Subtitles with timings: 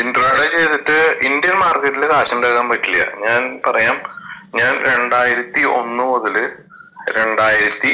[0.00, 0.96] Intraday ചെയ്തിട്ട്
[1.28, 3.04] Indian മാർക്കറ്റിൽ കാശുണ്ടാക്കാൻ പറ്റില്ല.
[3.26, 3.96] ഞാൻ പറയാം
[4.58, 6.36] ഞാൻ രണ്ടായിരത്തി ഒന്ന് മുതൽ
[7.18, 7.92] രണ്ടായിരത്തി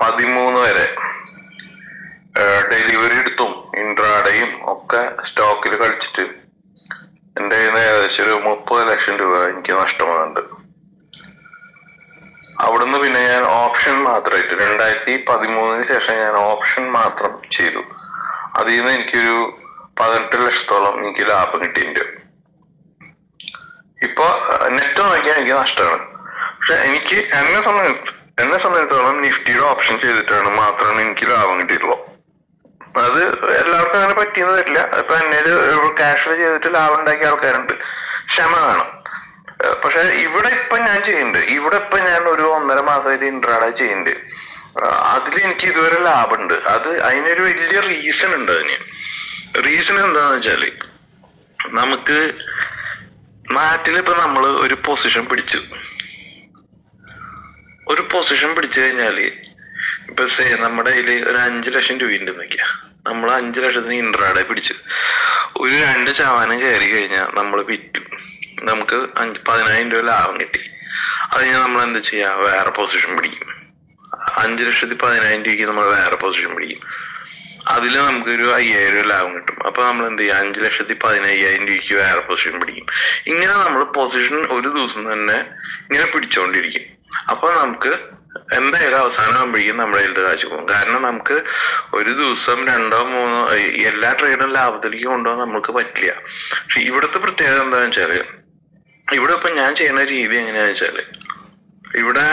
[0.00, 0.86] പതിമൂന്ന് വരെ
[2.70, 3.52] ഡെലിവറി എടുത്തും
[3.82, 6.24] ഇൻട്രാഡയും ഒക്കെ സ്റ്റോക്കിൽ കളിച്ചിട്ട്.
[7.38, 10.40] എന്റെ കയ്യിൽ നിന്ന് ഏകദേശം ഒരു മുപ്പത് ലക്ഷം രൂപ എനിക്ക് നഷ്ടമാകുന്നുണ്ട്
[12.64, 17.82] അവിടുന്ന് പിന്നെ ഞാൻ ഓപ്ഷൻ മാത്രമായിട്ട് രണ്ടായിരത്തി പതിമൂന്നിന് ശേഷം ഞാൻ ഓപ്ഷൻ മാത്രം ചെയ്തു.
[18.58, 19.36] അതിൽ നിന്ന് എനിക്കൊരു
[19.96, 22.04] പതിനെട്ട് ലക്ഷത്തോളം എനിക്ക് ലാഭം കിട്ടിയിട്ടുണ്ട്
[24.06, 24.26] ഇപ്പൊ
[24.76, 26.04] നെറ്റ് നോക്കിയാൽ എനിക്ക് നഷ്ടമാണ്.
[26.58, 31.98] പക്ഷെ എനിക്ക് എന്നെ സംബന്ധിച്ച് എന്നെ സംബന്ധിച്ചിടത്തോളം നിഫ്റ്റിയുടെ ഓപ്ഷൻ ചെയ്തിട്ടാണ് മാത്രമാണ് എനിക്ക് ലാഭം കിട്ടിയിട്ടുള്ളൂ.
[33.02, 33.20] അത്
[33.60, 34.80] എല്ലാവർക്കും അങ്ങനെ പറ്റിയെന്ന് വരില്ല.
[35.00, 35.38] ഇപ്പൊ എന്നെ
[36.00, 37.74] ക്യാഷിൽ ചെയ്തിട്ട് ലാഭം ഉണ്ടാക്കിയ ആൾക്കാരുണ്ട്.
[38.30, 38.88] ക്ഷമ വേണം.
[39.82, 41.40] പക്ഷെ ഇവിടെ ഇപ്പൊ ഞാൻ ചെയ്യുന്നുണ്ട്.
[41.56, 44.14] ഇവിടെ ഇപ്പൊ ഞാൻ ഒരു ഒന്നര മാസമായിട്ട് ഇൻട്രാഡ ചെയ്യുന്നുണ്ട്.
[45.14, 46.54] അതിൽ എനിക്ക് ഇതുവരെ ലാഭമുണ്ട്.
[46.74, 48.78] അത് അതിനൊരു വലിയ റീസൺ ഉണ്ട് അതിന്.
[49.60, 50.72] റീസൺ എന്താന്ന് വെച്ചാൽ
[51.70, 52.34] നമുക്ക്
[53.50, 55.58] നാട്ടിൽ ഇപ്പൊ നമ്മൾ ഒരു പൊസിഷൻ പിടിച്ചു.
[57.88, 59.20] ഒരു പൊസിഷൻ പിടിച്ചു കഴിഞ്ഞാൽ
[60.08, 62.64] ഇപ്പൊ സേ നമ്മുടെ കയ്യിൽ ഒരു അഞ്ചു ലക്ഷം രൂപ ഉണ്ട് നിൽക്കുക
[63.06, 64.74] നമ്മൾ അഞ്ചു ലക്ഷത്തിന് ഇൻട്രാഡെ പിടിച്ചു.
[65.60, 68.00] ഒരു രണ്ട് ശതമാനം കയറി കഴിഞ്ഞാൽ നമ്മൾ വിറ്റു.
[68.62, 70.70] നമുക്ക് അഞ്ച് പതിനായിരം രൂപ ലാഭം കിട്ടി.
[71.32, 72.34] അത് കഴിഞ്ഞാൽ നമ്മൾ എന്താ ചെയ്യാ?
[72.34, 73.48] വേറെ പൊസിഷൻ പിടിക്കും.
[74.36, 76.80] അഞ്ചു ലക്ഷത്തി പതിനായിരം രൂപയ്ക്ക് നമ്മൾ വേറെ പൊസിഷൻ പിടിക്കും.
[77.74, 79.58] അതിൽ നമുക്കൊരു അയ്യായിരം രൂപ ലാഭം കിട്ടും.
[79.66, 82.86] അപ്പൊ നമ്മൾ എന്ത് ചെയ്യും അഞ്ചു ലക്ഷത്തി പതിനയ്യായിരം രൂപയ്ക്ക് വേറെ പൊസിഷൻ പിടിക്കും.
[83.32, 85.38] ഇങ്ങനെ നമ്മൾ പൊസിഷൻ ഒരു ദിവസം തന്നെ
[85.88, 86.86] ഇങ്ങനെ പിടിച്ചോണ്ടിരിക്കും.
[87.32, 87.92] അപ്പൊ നമുക്ക്
[88.58, 90.66] എന്തായാലും അവസാനം ആകുമ്പോഴേക്കും നമ്മുടെ കയ്യിലത്തെ കാശ് പോകും.
[90.68, 91.36] കാരണം നമുക്ക്
[91.98, 93.40] ഒരു ദിവസം രണ്ടോ മൂന്നോ
[93.90, 96.12] എല്ലാ ട്രേഡും ലാഭത്തിലേക്ക് കൊണ്ടുപോകാൻ നമുക്ക് പറ്റില്ല.
[96.64, 98.12] പക്ഷെ ഇവിടുത്തെ പ്രത്യേകത എന്താണെന്ന് വെച്ചാൽ
[99.08, 100.98] ഇവിടെ ഇപ്പൊ ഞാൻ ചെയ്യുന്ന രീതി എങ്ങനെയാന്ന് വെച്ചാൽ
[102.00, 102.24] ഇവിടെ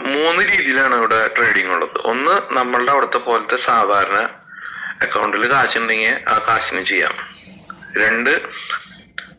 [0.00, 1.98] മൂന്ന് രീതിയിലാണ് ഇവിടെ ട്രേഡിംഗ് ഉള്ളത്.
[2.04, 4.28] ഒന്ന് നമ്മളുടെ അവിടുത്തെ പോലത്തെ സാധാരണ
[5.02, 7.14] അക്കൗണ്ടിൽ കാശുണ്ടെങ്കിൽ ആ കാശിന് ചെയ്യാം.
[7.96, 8.42] രണ്ട്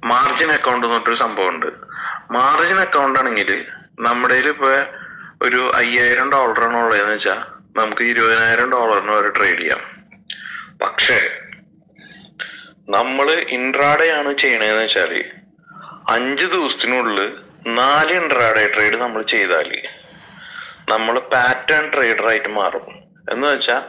[0.03, 1.66] മാർജിൻ അക്കൗണ്ട് എന്ന് പറഞ്ഞൊരു സംഭവമുണ്ട്.
[2.31, 3.66] മാർജിൻ അക്കൗണ്ട് ആണെങ്കിൽ
[4.00, 4.72] നമ്മുടെ ഇപ്പോൾ ഇപ്പൊ
[5.41, 7.39] ഒരു അയ്യായിരം ഡോളറാണ് ഉള്ളതെന്ന് വെച്ചാൽ
[7.75, 9.81] നമുക്ക് ഇരുപതിനായിരം ഡോളറിന് വരെ ട്രേഡ് ചെയ്യാം.
[10.81, 11.39] പക്ഷേ
[12.89, 15.23] നമ്മൾ ഇൻട്രാഡേ ആണ് ചെയ്യണതെന്ന് വെച്ചാൽ
[16.09, 19.81] അഞ്ച് ദിവസത്തിനുള്ളിൽ നാല് ഇൻട്രാഡേ ട്രേഡ് നമ്മൾ ചെയ്താൽ
[20.91, 22.85] നമ്മൾ പാറ്റേൺ ട്രേഡർ ആയിട്ട് മാറും.
[23.33, 23.81] എന്ന് വെച്ചാൽ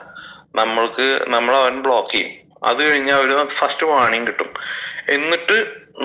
[0.59, 2.33] നമ്മൾക്ക് നമ്മൾ അവൻ ബ്ലോക്ക് ചെയ്യും.
[2.69, 4.51] അത് കഴിഞ്ഞാൽ അവർ ഫസ്റ്റ് വാണിംഗ് കിട്ടും.
[5.17, 5.57] എന്നിട്ട്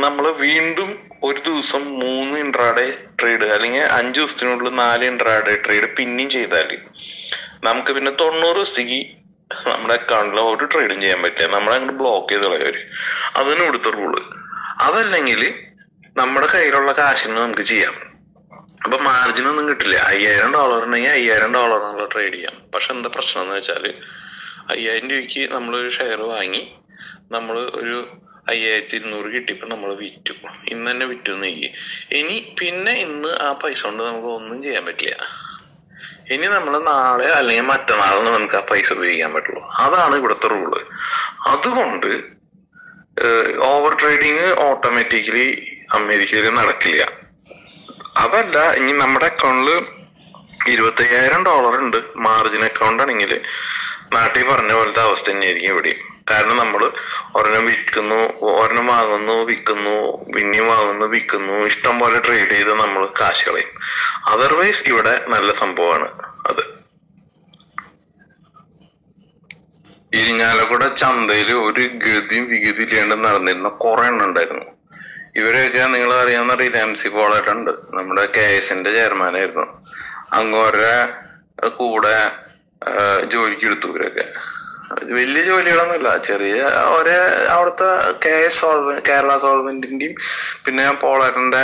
[0.04, 0.90] നമ്മൾ വീണ്ടും
[1.24, 2.86] ഒരു ദിവസം മൂന്ന് ഇൻട്രാഡേ
[3.20, 6.70] ട്രേഡ് അല്ലെങ്കിൽ അഞ്ച് ദിവസത്തിനുള്ളിൽ നാല് ഇൻട്രാഡേ ട്രേഡ് പിന്നെയും ചെയ്താൽ
[7.64, 9.00] നമുക്ക് പിന്നെ തൊണ്ണൂറ് ദിവസത്തേക്ക്
[9.72, 11.48] നമ്മുടെ അക്കൗണ്ടിൽ ഒരു ട്രേഡും ചെയ്യാൻ പറ്റില്ല.
[11.56, 12.82] നമ്മളെ അങ്ങോട്ട് ബ്ലോക്ക് ചെയ്ത് കളയവര്
[13.40, 14.14] അതിന് കൊടുത്ത റൂൾ
[14.88, 15.42] അതല്ലെങ്കിൽ
[16.18, 17.96] നമ്മുടെ കയ്യിലുള്ള കാശിന് നമുക്ക് ചെയ്യാം.
[18.86, 19.96] അപ്പൊ മാർജിൻ ഒന്നും കിട്ടില്ല.
[20.10, 22.56] അയ്യായിരം ഡോളർ ഉണ്ടെങ്കിൽ അയ്യായിരം നമ്മൾ ട്രേഡ് ചെയ്യാം.
[22.74, 23.86] പക്ഷെ എന്താ പ്രശ്നം എന്ന് വെച്ചാൽ
[24.74, 26.62] അയ്യായിരം രൂപയ്ക്ക് നമ്മളൊരു ഷെയർ വാങ്ങി
[27.36, 27.98] നമ്മൾ ഒരു
[28.52, 30.34] അയ്യായിരത്തി ഇരുന്നൂറ് കിട്ടിയപ്പോൾ നമ്മൾ വിറ്റു.
[30.74, 31.70] ഇന്ന് തന്നെ വിറ്റു നീക്കി
[32.20, 35.16] ഇനി പിന്നെ ഇന്ന് ആ പൈസ കൊണ്ട് നമുക്ക് ഒന്നും ചെയ്യാൻ പറ്റില്ല.
[36.34, 39.64] ഇനി നമ്മൾ നാളെ അല്ലെങ്കിൽ മറ്റന്നാളിന് നമുക്ക് ആ പൈസ ഉപയോഗിക്കാൻ പറ്റുള്ളൂ.
[39.86, 40.72] അതാണ് ഇവിടുത്തെ റൂൾ
[41.54, 42.12] അതുകൊണ്ട്
[43.72, 45.48] ഓവർ ട്രേഡിങ് ഓട്ടോമാറ്റിക്കലി
[45.98, 47.04] അമേരിക്കയിൽ നടക്കില്ല.
[48.18, 49.86] അതല്ല ഇനി നമ്മുടെ അക്കൗണ്ടിൽ
[50.72, 51.98] ഇരുപത്തയ്യായിരം ഡോളർ ഉണ്ട്.
[52.16, 53.42] മാർജിൻ അക്കൗണ്ട് ആണെങ്കിൽ
[54.14, 55.94] നാട്ടിൽ പറഞ്ഞ പോലത്തെ അവസ്ഥ തന്നെയായിരിക്കും ഇവിടെ.
[56.32, 56.92] കാരണം നമ്മൾ
[57.36, 59.96] ഒരെണ്ണം വിൽക്കുന്നു ഒരെണ്ണം വാങ്ങുന്നു വിൽക്കുന്നു
[60.36, 61.54] പിന്നെയും വാങ്ങുന്നു വിൽക്കുന്നു.
[61.54, 63.72] ഇഷ്ടം പോലെ ട്രേഡ് ചെയ്ത് നമ്മൾ കാശ് കളയും.
[64.28, 66.08] അതർവൈസ് ഇവിടെ നല്ല സംഭവമാണ്
[66.50, 66.64] അത്.
[70.14, 74.75] ഇരിഞ്ഞാലക്കൂടെ ചന്തയിൽ ഒരു ഗതിയും ഇല്ലാണ്ട് നടന്നിരുന്ന കുറെ എണ്ണം ഉണ്ടായിരുന്നു.
[75.40, 76.54] ഇവരെയൊക്കെ നിങ്ങൾ അറിയാവുന്ന
[77.02, 77.72] സി പോളായിട്ടുണ്ട്.
[77.98, 79.66] നമ്മുടെ കെ എസിന്റെ ചെയർമാനായിരുന്നു.
[80.40, 80.96] അങ്ങോരെ
[81.80, 82.18] കൂടെ
[83.34, 84.26] ജോലിക്ക് എടുത്തു ഇവരൊക്കെ.
[85.18, 86.10] വലിയ ജോലികളൊന്നുമില്ല.
[86.28, 86.58] ചെറിയ
[86.98, 87.16] ഒരേ
[87.54, 87.88] അവിടുത്തെ
[88.26, 88.66] കെ എസ്
[89.08, 90.16] കേരള സോൾവെന്റിന്റെയും
[90.66, 91.64] പിന്നെ പോളാറിന്റെ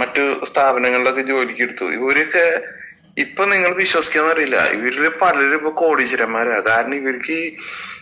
[0.00, 1.86] മറ്റു സ്ഥാപനങ്ങളിലൊക്കെ ജോലിക്ക് എടുത്തു.
[1.98, 2.44] ഇവരൊക്കെ
[3.24, 6.60] ഇപ്പൊ നിങ്ങൾ വിശ്വസിക്കാന്ന് അറിയില്ല ഇവരിൽ പലരും ഇപ്പൊ കോടീശ്വരന്മാരാ.
[6.68, 7.38] കാരണം ഇവർക്ക്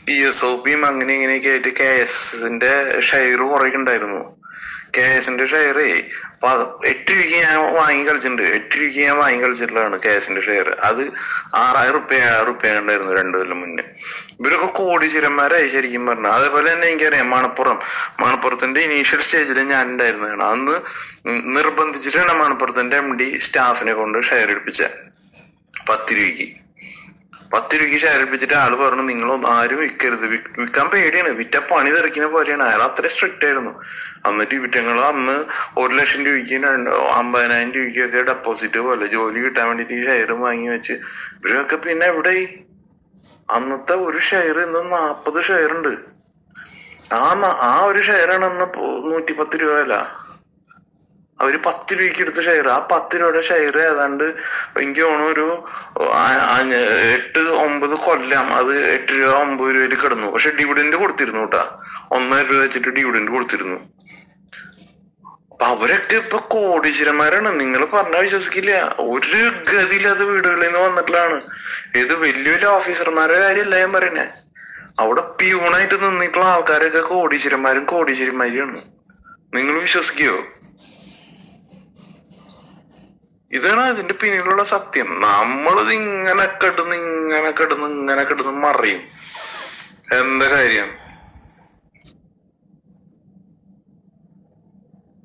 [0.08, 4.22] ഈ എസ് ഒ പിയും അങ്ങനെ ഇങ്ങനെയൊക്കെ ആയിട്ട് കെ എസിന്റെ ഷെയർ കുറെ ഉണ്ടായിരുന്നു
[4.96, 5.88] കെ എസിന്റെ ഷെയറേ
[6.86, 8.42] എട്ട് രൂപയ്ക്ക് ഞാൻ വാങ്ങി കളിച്ചിട്ടുണ്ട്.
[8.42, 11.02] എട്ട് രൂപയ്ക്ക് ഞാൻ വാങ്ങി കളിച്ചിട്ടുള്ളതാണ് കെ എസിന്റെ ഷെയർ അത്
[11.54, 13.84] ആറായിരം റുപ്യ ഏഴായിരം റുപ്യ ഉണ്ടായിരുന്നു രണ്ടു കൊല്ലം മുന്നേ.
[14.40, 16.28] ഇവരൊക്കെ കോടീശ്വരന്മാരായി ശരിക്കും പറഞ്ഞു.
[16.28, 17.78] അതേപോലെ തന്നെ എനിക്കറിയാം മണപ്പുറം.
[18.20, 20.76] മണപ്പുറത്തിന്റെ ഇനീഷ്യൽ സ്റ്റേജിൽ ഞാൻ ഉണ്ടായിരുന്നതാണ് അന്ന്
[21.56, 24.82] നിർബന്ധിച്ചിട്ടാണ് മണപ്പുറത്തിന്റെ എം ഡി സ്റ്റാഫിനെ കൊണ്ട് ഷെയർ എടുപ്പിച്ച
[25.88, 26.48] പത്ത് രൂപയ്ക്ക്
[27.52, 30.26] പത്ത് രൂപയ്ക്ക് ഷെയർ ആൾ പറഞ്ഞു നിങ്ങൾ ആരും വിൽക്കരുത്
[30.58, 31.28] വിൽക്കാൻ പേടിയാണ്.
[31.28, 32.62] വിറ്റ പണി തെറിക്കുന്ന പോലെയാണ്.
[32.62, 33.72] അയാൾ അത്ര സ്ട്രിക്റ്റ് ആയിരുന്നു.
[34.28, 35.36] എന്നിട്ട് വിറ്റങ്ങൾ അന്ന്
[35.80, 40.92] ഒരു ലക്ഷം രൂപയ്ക്ക് രണ്ട് അമ്പതിനായിരം രൂപയ്ക്കൊക്കെ ഡെപ്പോസിറ്റ് പോലെ ജോലി കിട്ടാൻ വേണ്ടിട്ട് ഈ ഷെയർ വാങ്ങി വെച്ച്.
[40.92, 42.34] ഇവരൊക്കെ പിന്നെ എവിടെ
[43.50, 45.92] അന്നത്തെ ഒരു ഷെയർ ഇന്ന് നാപ്പത് ഷെയർ ഉണ്ട്.
[47.14, 47.28] ആ
[47.70, 48.66] ആ ഒരു ഷെയറാണ് അന്ന്
[49.10, 49.94] നൂറ്റി പത്ത് രൂപ വില.
[51.40, 54.24] അവർ പത്ത് രൂപയ്ക്ക് എടുത്ത ഷെയർ ആ പത്ത് രൂപയുടെ ഷെയർ ഏതാണ്ട്
[54.80, 55.46] എനിക്ക് തോന്നുന്നു ഒരു
[57.12, 58.54] എട്ട് ഒമ്പത് കൊല്ലം.
[58.54, 60.26] അത് എട്ട് രൂപ ഒമ്പത് രൂപയിൽ കിടന്നു.
[60.26, 61.62] പക്ഷെ ഡിവിഡൻഡ് കൊടുത്തിരുന്നു കേട്ടാ
[62.12, 63.78] ഒന്നര രൂപ വെച്ചിട്ട് ഡിവിഡൻഡ് കൊടുത്തിരുന്നു.
[65.52, 67.60] അപ്പൊ അവരൊക്കെ ഇപ്പൊ കോടീശ്വരന്മാരാണ്.
[67.60, 68.96] നിങ്ങൾ പറഞ്ഞാൽ വിശ്വസിക്കില്ല.
[68.98, 71.38] ഒരു ഗതിയില്ലാത്ത വീടുകളിൽ നിന്ന് വന്നിട്ടുള്ളതാണ്
[71.96, 74.26] ഇത് വലിയ വലിയ ഓഫീസർമാരുടെ കാര്യമല്ല ഞാൻ പറയുന്നേ.
[75.00, 78.80] അവിടെ പ്യൂണായിട്ട് നിന്നിട്ടുള്ള ആൾക്കാരൊക്കെ കോടീശ്വരന്മാരും കോടീശ്വരിമാരുമാണ്
[79.56, 80.36] നിങ്ങൾ വിശ്വസിക്കോ?
[83.52, 85.20] ഇതാണ് അതിന്റെ പിന്നിലുള്ള സത്യം.
[85.20, 89.02] നമ്മളിത് ഇങ്ങനെ കിടന്ന് ഇങ്ങനെ കിടന്ന് ഇങ്ങനെ കിടന്ന് മറിയും.
[90.12, 91.07] എന്താ കാര്യം?